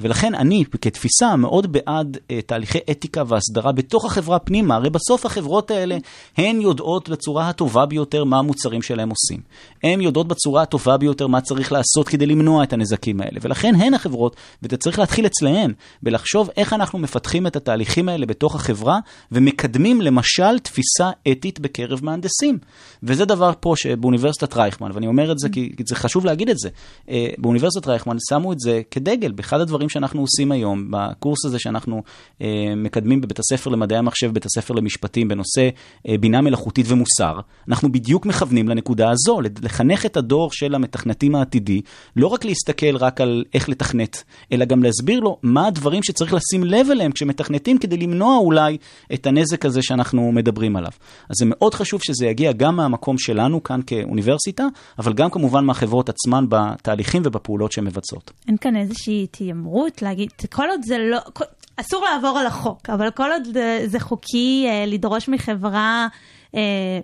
ולכן 0.01 0.35
אני, 0.35 0.63
כתפיסה, 0.81 1.35
מאוד 1.35 1.71
בעד 1.71 2.17
uh, 2.17 2.29
תהליכי 2.45 2.79
אתיקה 2.91 3.23
והסדרה 3.27 3.71
בתוך 3.71 4.05
החברה 4.05 4.39
פנימה. 4.39 4.75
הרי 4.75 4.89
בסוף 4.89 5.25
החברות 5.25 5.71
האלה, 5.71 5.97
הן 6.37 6.61
יודעות 6.61 7.09
בצורה 7.09 7.49
הטובה 7.49 7.85
ביותר 7.85 8.23
מה 8.23 8.39
המוצרים 8.39 8.81
שלהם 8.81 9.09
עושים. 9.09 9.39
הן 9.83 10.01
יודעות 10.01 10.27
בצורה 10.27 10.61
הטובה 10.61 10.97
ביותר 10.97 11.27
מה 11.27 11.41
צריך 11.41 11.71
לעשות 11.71 12.07
כדי 12.07 12.25
למנוע 12.25 12.63
את 12.63 12.73
הנזקים 12.73 13.21
האלה. 13.21 13.39
ולכן 13.41 13.75
הן 13.75 13.93
החברות, 13.93 14.35
ואתה 14.61 14.77
צריך 14.77 14.99
להתחיל 14.99 15.25
אצלהן, 15.25 15.73
בלחשוב 16.03 16.49
איך 16.57 16.73
אנחנו 16.73 16.99
מפתחים 16.99 17.47
את 17.47 17.55
התהליכים 17.55 18.09
האלה 18.09 18.25
בתוך 18.25 18.55
החברה, 18.55 18.99
ומקדמים 19.31 20.01
למשל 20.01 20.59
תפיסה 20.59 21.11
אתית 21.31 21.59
בקרב 21.59 21.99
מהנדסים. 22.03 22.57
וזה 23.03 23.25
דבר 23.25 23.51
פה 23.59 23.73
שבאוניברסיטת 23.77 24.57
רייכמן, 24.57 24.91
ואני 24.93 25.07
אומר 25.07 25.31
את 25.31 25.39
זה 25.39 25.49
כי 25.49 25.71
זה 25.87 25.95
חשוב 25.95 26.25
להגיד 26.25 26.49
את 26.49 26.57
זה, 26.57 26.69
uh, 27.07 27.11
באוניברסיטת 27.37 27.87
רייכמן 27.87 28.17
שמו 28.29 28.53
את 28.53 28.59
זה 28.59 28.81
כדגל, 28.91 29.31
באחד 29.31 29.59
הדברים 29.59 29.82
שאנחנו 29.89 30.21
עושים 30.21 30.51
היום, 30.51 30.87
בקורס 30.91 31.45
הזה 31.45 31.59
שאנחנו 31.59 32.03
אה, 32.41 32.47
מקדמים 32.75 33.21
בבית 33.21 33.39
הספר 33.39 33.69
למדעי 33.69 33.97
המחשב, 33.97 34.27
בבית 34.27 34.45
הספר 34.45 34.73
למשפטים, 34.73 35.27
בנושא 35.27 35.69
אה, 36.07 36.17
בינה 36.17 36.41
מלאכותית 36.41 36.85
ומוסר, 36.89 37.39
אנחנו 37.67 37.91
בדיוק 37.91 38.25
מכוונים 38.25 38.69
לנקודה 38.69 39.11
הזו, 39.11 39.39
לחנך 39.61 40.05
את 40.05 40.17
הדור 40.17 40.51
של 40.51 40.75
המתכנתים 40.75 41.35
העתידי, 41.35 41.81
לא 42.15 42.27
רק 42.27 42.45
להסתכל 42.45 42.95
רק 42.95 43.21
על 43.21 43.43
איך 43.53 43.69
לתכנת, 43.69 44.23
אלא 44.51 44.65
גם 44.65 44.83
להסביר 44.83 45.19
לו 45.19 45.37
מה 45.43 45.67
הדברים 45.67 46.03
שצריך 46.03 46.33
לשים 46.33 46.63
לב 46.63 46.87
אליהם 46.91 47.11
כשמתכנתים, 47.11 47.77
כדי 47.77 47.97
למנוע 47.97 48.37
אולי 48.37 48.77
את 49.13 49.27
הנזק 49.27 49.65
הזה 49.65 49.81
שאנחנו 49.81 50.31
מדברים 50.31 50.75
עליו. 50.75 50.91
אז 51.29 51.35
זה 51.39 51.45
מאוד 51.47 51.73
חשוב 51.73 52.01
שזה 52.03 52.25
יגיע 52.25 52.51
גם 52.51 52.75
מהמקום 52.75 53.17
שלנו 53.17 53.63
כאן 53.63 53.79
כאוניברסיטה, 53.87 54.63
אבל 54.99 55.13
גם 55.13 55.29
כמובן 55.29 55.65
מהחברות 55.65 56.09
עצמן 56.09 56.45
בתהליכים 56.49 57.21
ובפעולות 57.25 57.71
שהן 57.71 57.85
מבצעות. 57.85 58.31
אין 58.47 58.57
כאן 58.57 58.75
איזושהי 58.75 59.27
תיימרות. 59.27 59.72
אפשרות 59.73 60.01
להגיד, 60.01 60.29
כל 60.51 60.69
עוד 60.69 60.81
זה 60.83 60.97
לא, 60.97 61.19
כל, 61.33 61.43
אסור 61.77 62.05
לעבור 62.05 62.39
על 62.39 62.45
החוק, 62.45 62.89
אבל 62.89 63.11
כל 63.11 63.31
עוד 63.31 63.47
זה 63.85 63.99
חוקי 63.99 64.65
אה, 64.67 64.85
לדרוש 64.87 65.29
מחברה, 65.29 66.07
אה, 66.55 66.99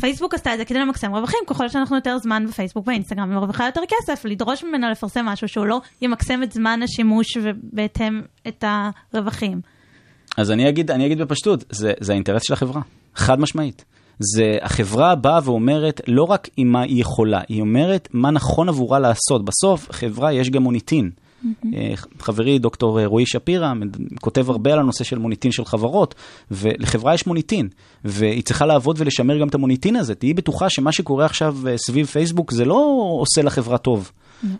פייסבוק 0.00 0.34
עשתה 0.34 0.54
את 0.54 0.58
זה 0.58 0.64
כדי 0.64 0.78
למקסם 0.78 1.14
רווחים, 1.14 1.38
ככל 1.46 1.68
שאנחנו 1.68 1.96
יותר 1.96 2.18
זמן 2.18 2.46
בפייסבוק 2.48 2.88
ואינסטגרם 2.88 3.30
ומרוויחה 3.30 3.66
יותר 3.66 3.80
כסף, 3.88 4.24
לדרוש 4.24 4.64
ממנה 4.64 4.90
לפרסם 4.90 5.24
משהו 5.24 5.48
שהוא 5.48 5.66
לא 5.66 5.80
ימקסם 6.02 6.42
את 6.42 6.52
זמן 6.52 6.80
השימוש 6.82 7.26
ובהתאם 7.42 8.22
את 8.48 8.64
הרווחים. 9.12 9.60
אז 10.36 10.50
אני 10.50 10.68
אגיד, 10.68 10.90
אני 10.90 11.06
אגיד 11.06 11.18
בפשטות, 11.18 11.64
זה, 11.70 11.92
זה 12.00 12.12
האינטרס 12.12 12.42
של 12.46 12.52
החברה, 12.52 12.80
חד 13.14 13.40
משמעית. 13.40 13.84
זה 14.18 14.58
החברה 14.62 15.14
באה 15.14 15.40
ואומרת 15.44 16.00
לא 16.06 16.22
רק 16.22 16.48
עם 16.56 16.72
מה 16.72 16.82
היא 16.82 17.00
יכולה, 17.00 17.40
היא 17.48 17.60
אומרת 17.60 18.08
מה 18.12 18.30
נכון 18.30 18.68
עבורה 18.68 18.98
לעשות. 18.98 19.44
בסוף, 19.44 19.88
חברה 19.90 20.32
יש 20.32 20.50
גם 20.50 20.62
מוניטין. 20.62 21.10
אה, 21.74 21.94
חברי 22.18 22.58
דוקטור 22.58 23.04
רועי 23.04 23.26
שפירא 23.26 23.72
כותב 24.20 24.50
הרבה 24.50 24.72
על 24.72 24.78
הנושא 24.78 25.04
של 25.04 25.18
מוניטין 25.18 25.52
של 25.52 25.64
חברות, 25.64 26.14
ולחברה 26.50 27.14
יש 27.14 27.26
מוניטין, 27.26 27.68
והיא 28.04 28.42
צריכה 28.42 28.66
לעבוד 28.66 28.96
ולשמר 28.98 29.38
גם 29.38 29.48
את 29.48 29.54
המוניטין 29.54 29.96
הזה. 29.96 30.14
תהיי 30.14 30.34
בטוחה 30.34 30.70
שמה 30.70 30.92
שקורה 30.92 31.24
עכשיו 31.24 31.56
אה, 31.68 31.76
סביב 31.76 32.06
פייסבוק 32.06 32.52
זה 32.52 32.64
לא 32.64 32.96
עושה 33.20 33.42
לחברה 33.42 33.78
טוב. 33.78 34.12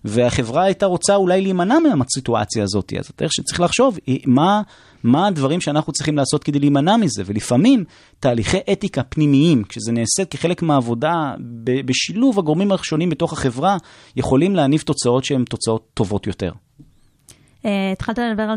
והחברה 0.04 0.62
הייתה 0.62 0.86
רוצה 0.86 1.14
אולי 1.14 1.40
להימנע 1.40 1.78
מהסיטואציה 1.96 2.62
הזאת. 2.62 2.92
אז 2.98 3.10
הדרך 3.16 3.32
שצריך 3.32 3.60
לחשוב 3.60 3.98
מה, 4.26 4.62
מה 5.04 5.26
הדברים 5.26 5.60
שאנחנו 5.60 5.92
צריכים 5.92 6.16
לעשות 6.16 6.44
כדי 6.44 6.58
להימנע 6.58 6.96
מזה. 6.96 7.22
ולפעמים 7.26 7.84
תהליכי 8.20 8.58
אתיקה 8.72 9.02
פנימיים, 9.02 9.64
כשזה 9.64 9.92
נעשה 9.92 10.24
כחלק 10.30 10.62
מהעבודה 10.62 11.34
בשילוב 11.64 12.38
הגורמים 12.38 12.72
השונים 12.72 13.10
בתוך 13.10 13.32
החברה, 13.32 13.76
יכולים 14.16 14.56
להניב 14.56 14.80
תוצאות 14.80 15.24
שהן 15.24 15.44
תוצאות 15.44 15.86
טובות 15.94 16.26
יותר. 16.26 16.52
אה, 17.64 17.92
התחלת 17.92 18.18
לדבר 18.18 18.42
על 18.42 18.56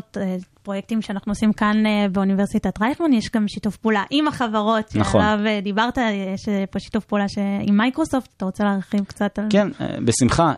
אה, 0.67 0.71
פרויקטים 0.71 1.01
שאנחנו 1.01 1.31
עושים 1.31 1.53
כאן 1.53 1.85
אה, 1.85 2.09
באוניברסיטת 2.11 2.81
רייכמן, 2.81 3.13
יש 3.13 3.29
גם 3.35 3.47
שיתוף 3.47 3.77
פעולה 3.77 4.03
עם 4.11 4.27
החברות 4.27 4.95
נכון. 4.95 5.21
שעליו 5.21 5.61
דיברת, 5.63 5.97
יש 6.35 6.45
פה 6.71 6.79
שיתוף 6.79 7.05
פעולה 7.05 7.25
עם 7.61 7.77
מייקרוסופט, 7.77 8.29
אתה 8.37 8.45
רוצה 8.45 8.63
להרחיב 8.63 9.03
קצת 9.03 9.39
על... 9.39 9.45
כן, 9.49 9.67
בשמחה. 10.05 10.53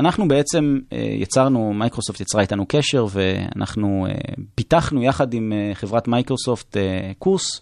אנחנו 0.00 0.28
בעצם 0.28 0.78
יצרנו, 1.20 1.72
מייקרוסופט 1.72 2.20
יצרה 2.20 2.42
איתנו 2.42 2.64
קשר, 2.68 3.06
ואנחנו 3.10 4.06
פיתחנו 4.54 5.02
יחד 5.02 5.34
עם 5.34 5.52
חברת 5.74 6.08
מייקרוסופט 6.08 6.76
קורס, 7.18 7.60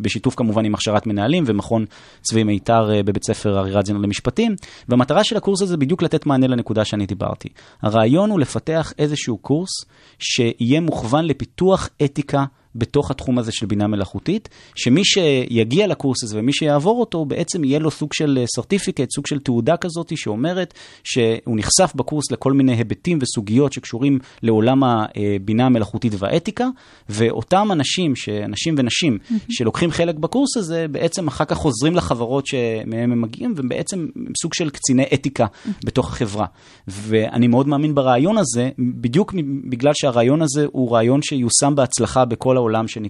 בשיתוף 0.00 0.34
כמובן 0.34 0.64
עם 0.64 0.74
הכשרת 0.74 1.06
מנהלים 1.06 1.44
ומכון 1.46 1.84
צבי 2.22 2.44
מיתר 2.44 2.90
בבית 3.04 3.24
ספר 3.24 3.58
ארי 3.58 3.72
רזינר 3.72 3.98
למשפטים, 4.00 4.54
והמטרה 4.88 5.24
של 5.24 5.36
הקורס 5.36 5.62
הזה 5.62 5.76
בדיוק 5.76 6.02
לתת 6.02 6.26
מענה 6.26 6.46
לנקודה 6.46 6.84
שאני 6.84 7.06
דיברתי. 7.06 7.48
הרעיון 7.82 8.30
הוא 8.30 8.40
לפתח 8.40 8.92
איזשהו 8.98 9.38
קורס 9.38 9.70
שיהיה 10.18 10.75
מוכוון 10.80 11.24
לפיתוח 11.24 11.88
אתיקה 12.04 12.44
בתוך 12.78 13.10
התחום 13.10 13.38
הזה 13.38 13.52
של 13.52 13.66
בינה 13.66 13.86
מלאכותית, 13.86 14.48
שמי 14.74 15.04
שיגיע 15.04 15.86
לקורס 15.86 16.24
הזה 16.24 16.38
ומי 16.38 16.52
שיעבור 16.52 17.00
אותו, 17.00 17.24
בעצם 17.24 17.64
יהיה 17.64 17.78
לו 17.78 17.90
סוג 17.90 18.12
של 18.12 18.44
סרטיפיקט, 18.56 19.10
סוג 19.14 19.26
של 19.26 19.38
תעודה 19.38 19.76
כזאת 19.76 20.12
שאומרת 20.16 20.74
שהוא 21.04 21.56
נחשף 21.56 21.92
בקורס 21.94 22.30
לכל 22.30 22.52
מיני 22.52 22.76
היבטים 22.76 23.18
וסוגיות 23.22 23.72
שקשורים 23.72 24.18
לעולם 24.42 24.82
הבינה 24.84 25.66
המלאכותית 25.66 26.12
והאתיקה, 26.18 26.68
ואותם 27.08 27.68
אנשים, 27.72 28.12
אנשים 28.44 28.74
ונשים 28.78 29.18
mm-hmm. 29.18 29.34
שלוקחים 29.50 29.90
חלק 29.90 30.14
בקורס 30.14 30.56
הזה, 30.56 30.86
בעצם 30.90 31.28
אחר 31.28 31.44
כך 31.44 31.56
חוזרים 31.56 31.96
לחברות 31.96 32.46
שמהם 32.46 33.12
הם 33.12 33.22
מגיעים, 33.22 33.52
והם 33.56 33.68
בעצם 33.68 34.06
סוג 34.42 34.54
של 34.54 34.70
קציני 34.70 35.04
אתיקה 35.14 35.44
mm-hmm. 35.44 35.70
בתוך 35.84 36.08
החברה. 36.12 36.46
ואני 36.88 37.48
מאוד 37.48 37.68
מאמין 37.68 37.94
ברעיון 37.94 38.38
הזה, 38.38 38.70
בדיוק 38.78 39.34
בגלל 39.70 39.92
שהרעיון 39.94 40.42
הזה 40.42 40.66
הוא 40.72 40.92
רעיון 40.92 41.22
שיושם 41.22 41.74
בהצלחה 41.74 42.24
בכל 42.24 42.56
העולם 42.56 42.65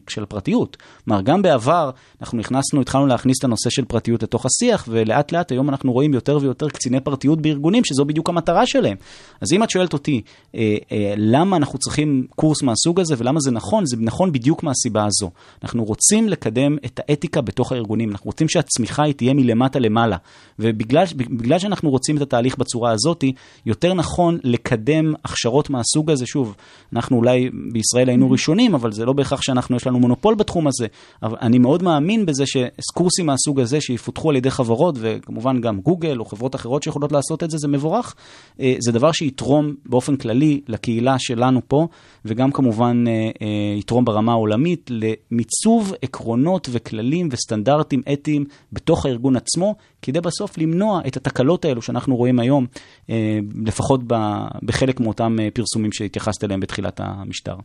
של 0.08 0.22
הפרטיות. 0.22 0.76
כלומר, 1.04 1.22
גם 1.22 1.42
בעבר 1.42 1.90
אנחנו 2.20 2.38
נכנסנו, 2.38 2.80
התחלנו 2.80 3.06
להכניס 3.06 3.36
את 3.38 3.44
הנושא 3.44 3.70
של 3.70 3.84
פרטיות 3.84 4.22
לתוך 4.22 4.46
השיח, 4.46 4.84
ולאט 4.88 5.32
לאט 5.32 5.52
היום 5.52 5.68
אנחנו 5.68 5.92
רואים 5.92 6.14
יותר 6.14 6.38
ויותר 6.40 6.68
קציני 6.68 7.00
פרטיות 7.00 7.40
בארגונים, 7.40 7.84
שזו 7.84 8.04
בדיוק 8.04 8.28
המטרה 8.28 8.66
שלהם. 8.66 8.96
אז 9.40 9.52
אם 9.52 9.62
את 9.62 9.70
שואלת 9.70 9.92
אותי, 9.92 10.22
אה, 10.54 10.76
אה, 10.92 11.14
למה 11.16 11.56
אנחנו 11.56 11.78
צריכים 11.78 12.26
קורס 12.36 12.62
מהסוג 12.62 13.00
הזה 13.00 13.14
ולמה 13.18 13.40
זה 13.40 13.50
נכון, 13.50 13.86
זה 13.86 13.96
נכון 14.00 14.32
בדיוק 14.32 14.62
מהסיבה 14.62 15.04
הזו. 15.04 15.30
אנחנו 15.62 15.84
רוצים 15.84 16.28
לקדם 16.28 16.76
את 16.84 17.00
האתיקה 17.08 17.40
בתוך 17.40 17.72
הארגונים, 17.72 18.10
אנחנו 18.10 18.26
רוצים 18.26 18.48
שהצמיחה 18.48 19.02
היא 19.04 19.14
תהיה 19.14 19.34
מלמטה 19.34 19.78
למעלה. 19.78 20.16
ובגלל 20.58 21.58
שאנחנו 21.58 21.90
רוצים 21.90 22.16
את 22.16 22.22
התהליך 22.22 22.58
בצורה 22.58 22.90
הזאת, 22.90 23.24
יותר 23.66 23.94
נכון 23.94 24.38
לקדם 24.44 25.14
הכשרות 25.24 25.70
מהסוג 25.70 26.10
הזה. 26.10 26.26
שוב, 26.26 26.56
אנחנו 26.92 27.16
אולי 27.16 27.50
בישראל 27.72 28.08
היינו 28.08 28.30
ראשונים, 28.30 28.74
אבל 28.74 28.92
זה 28.92 29.04
לא 29.04 29.12
בהכרח 29.12 29.42
שאנחנו, 29.46 29.76
יש 29.76 29.86
לנו 29.86 29.98
מונופול 29.98 30.34
בתחום 30.34 30.66
הזה. 30.66 30.86
אבל 31.22 31.36
אני 31.40 31.58
מאוד 31.58 31.82
מאמין 31.82 32.26
בזה 32.26 32.44
שקורסים 32.46 33.26
מהסוג 33.26 33.60
הזה 33.60 33.80
שיפותחו 33.80 34.30
על 34.30 34.36
ידי 34.36 34.50
חברות, 34.50 34.94
וכמובן 34.98 35.60
גם 35.60 35.80
גוגל 35.80 36.18
או 36.18 36.24
חברות 36.24 36.54
אחרות 36.54 36.82
שיכולות 36.82 37.12
לעשות 37.12 37.44
את 37.44 37.50
זה, 37.50 37.58
זה 37.58 37.68
מבורך. 37.68 38.14
אה, 38.60 38.74
זה 38.78 38.92
דבר 38.92 39.12
שיתרום 39.12 39.74
באופן 39.86 40.16
כללי 40.16 40.60
לקהילה 40.68 41.18
שלנו 41.18 41.60
פה, 41.68 41.88
וגם 42.24 42.52
כמובן 42.52 43.04
אה, 43.08 43.12
אה, 43.12 43.78
יתרום 43.78 44.04
ברמה 44.04 44.32
העולמית 44.32 44.90
למיצוב 44.90 45.92
עקרונות 46.02 46.68
וכללים 46.72 47.28
וסטנדרטים 47.30 48.02
אתיים 48.12 48.44
בתוך 48.72 49.06
הארגון 49.06 49.36
עצמו, 49.36 49.74
כדי 50.02 50.20
בסוף 50.20 50.58
למנוע 50.58 51.00
את 51.06 51.16
התקלות 51.16 51.64
האלו 51.64 51.82
שאנחנו 51.82 52.16
רואים 52.16 52.38
היום, 52.38 52.66
לפחות 53.64 54.00
בחלק 54.62 55.00
מאותם 55.00 55.36
פרסומים 55.54 55.92
שהתייחסת 55.92 56.44
אליהם 56.44 56.60
בתחילת 56.60 57.00
המשטר. 57.04 57.56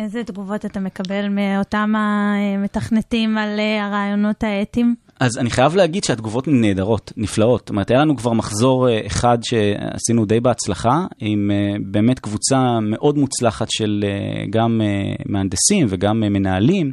איזה 0.00 0.24
תגובות 0.24 0.64
אתה 0.64 0.80
מקבל 0.80 1.28
מאותם 1.28 1.92
המתכנתים 1.96 3.38
על 3.38 3.60
הרעיונות 3.80 4.44
האתיים? 4.44 4.94
אז 5.20 5.38
אני 5.38 5.50
חייב 5.50 5.76
להגיד 5.76 6.04
שהתגובות 6.04 6.48
נהדרות, 6.48 7.12
נפלאות. 7.16 7.60
זאת 7.60 7.70
אומרת, 7.70 7.90
היה 7.90 8.00
לנו 8.00 8.16
כבר 8.16 8.32
מחזור 8.32 8.88
אה, 8.88 9.00
אחד 9.06 9.38
שעשינו 9.42 10.24
די 10.24 10.40
בהצלחה, 10.40 11.06
עם 11.18 11.50
אה, 11.50 11.76
באמת 11.86 12.18
קבוצה 12.18 12.80
מאוד 12.82 13.18
מוצלחת 13.18 13.66
של 13.70 14.04
אה, 14.06 14.44
גם 14.50 14.80
מהנדסים 15.26 15.86
וגם 15.90 16.20
מנהלים. 16.20 16.92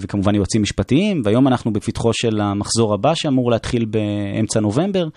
וכמובן 0.00 0.34
יועצים 0.34 0.62
משפטיים, 0.62 1.22
והיום 1.24 1.48
אנחנו 1.48 1.72
בפתחו 1.72 2.10
של 2.12 2.40
המחזור 2.40 2.94
הבא 2.94 3.14
שאמור 3.14 3.50
להתחיל 3.50 3.84
באמצע 3.84 4.60
נובמבר, 4.60 5.04
אה, 5.04 5.08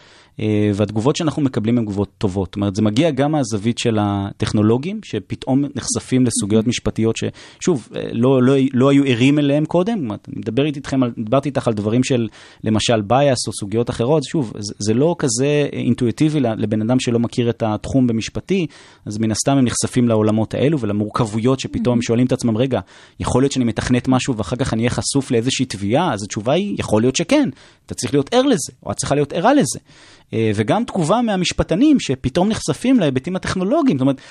והתגובות 0.73 1.15
שאנחנו 1.15 1.41
מקבלים 1.41 1.77
הן 1.77 1.83
תגובות 1.83 2.09
טובות. 2.17 2.47
זאת 2.49 2.55
אומרת, 2.55 2.75
זה 2.75 2.81
מגיע 2.81 3.11
גם 3.11 3.31
מהזווית 3.31 3.77
של 3.77 3.97
הטכנולוגים, 4.01 4.99
שפתאום 5.03 5.63
נחשפים 5.75 6.25
לסוגיות 6.25 6.67
משפטיות 6.67 7.15
ששוב, 7.17 7.89
אה, 7.95 8.01
לא, 8.11 8.43
לא, 8.43 8.53
לא 8.73 8.89
היו 8.89 9.03
ערים 9.03 9.39
אליהם 9.39 9.65
קודם. 9.65 10.11
אני 10.11 10.17
מדבר 10.27 10.65
איתכם, 10.65 10.99
דיברתי 11.17 11.49
איתך 11.49 11.67
על 11.67 11.73
דברים 11.73 12.03
של 12.03 12.27
למשל 12.63 13.01
בייס 13.01 13.47
או 13.47 13.53
סוגיות 13.53 13.89
אחרות, 13.89 14.23
שוב, 14.23 14.53
זה, 14.59 14.73
זה 14.79 14.93
לא 14.93 15.15
כזה 15.19 15.67
אינטואיטיבי 15.73 16.39
לבן 16.39 16.81
אדם 16.81 16.99
שלא 16.99 17.19
מכיר 17.19 17.49
את 17.49 17.63
התחום 17.63 18.07
במשפטי, 18.07 18.67
אז 19.05 19.17
מן 19.17 19.31
הסתם 19.31 19.57
הם 19.57 19.65
נחשפים 19.65 20.07
לעולמות 20.07 20.53
האלו 20.53 20.79
ולמורכבויות 20.79 21.59
שפתאום 21.59 21.95
הם 21.95 22.01
שואלים 22.01 22.27
את 22.27 22.31
עצמם, 22.31 22.57
רגע, 22.57 22.79
יכול 23.19 23.43
להיות 23.43 23.51
שאני 23.51 23.65
מתכנת 23.65 24.07
משהו 24.07 24.37
ואחר 24.37 24.55
כך 24.55 24.73
אני 24.73 24.81
אהיה 24.81 24.89
חשוף 24.89 25.31
לאיזושהי 25.31 25.65
תביעה? 25.65 26.13
אז 26.13 26.23
התשובה 26.23 26.53
היא, 26.53 26.75
יכול 26.79 27.01
להיות 27.01 27.15
שכן. 27.15 27.49
אתה 27.85 27.95
צריך 27.95 28.13
להיות 28.13 28.33
ער 28.33 28.41
לזה, 28.41 28.73
או 28.85 28.91
את 28.91 28.97
צריכה 28.97 29.15
להיות 29.15 29.33
ערה 29.33 29.53
לזה. 29.53 29.79
אה, 30.33 30.51
וגם 30.55 30.83
תגובה 30.83 31.21
מהמשפטנים 31.21 31.99
שפתאום 31.99 32.49
נחשפים 32.49 32.99
להיבטים 32.99 33.35
הטכנולוגיים. 33.35 33.97
זאת 33.97 34.01
אומרת, 34.01 34.21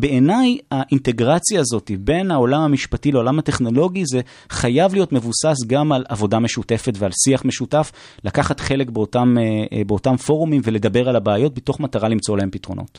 בעיניי 0.00 0.58
האינטגרציה 0.70 1.60
הזאת 1.60 1.90
בין 2.00 2.30
העולם 2.30 2.60
המשפטי 2.60 3.12
לעולם 3.12 3.38
הטכנולוגי 3.38 4.02
זה 4.06 4.20
חייב 4.50 4.94
להיות 4.94 5.12
מבוסס 5.12 5.56
גם 5.66 5.92
על 5.92 6.04
עבודה 6.08 6.38
משותפת 6.38 6.92
ועל 6.98 7.10
שיח 7.24 7.44
משותף, 7.44 7.92
לקחת 8.24 8.60
חלק 8.60 8.90
באותם, 8.90 9.34
אה, 9.38 9.42
אה, 9.78 9.84
באותם 9.86 10.16
פורומים 10.16 10.60
ולדבר 10.64 11.08
על 11.08 11.16
הבעיות 11.16 11.54
בתוך 11.54 11.80
מטרה 11.80 12.08
למצוא 12.08 12.36
להם 12.36 12.50
פתרונות. 12.50 12.98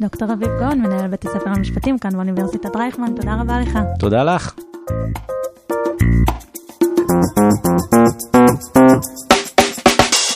דוקטור 0.00 0.32
אביב 0.32 0.48
גאון, 0.60 0.80
מנהל 0.80 1.08
בית 1.08 1.24
הספר 1.24 1.50
למשפטים 1.56 1.98
כאן 1.98 2.10
באוניברסיטת 2.10 2.76
רייכמן, 2.76 3.14
תודה 3.16 3.36
רבה 3.40 3.60
לך. 3.60 3.78
תודה 3.98 4.24
לך. 4.24 4.54
thank 8.74 9.04
you 9.30 9.35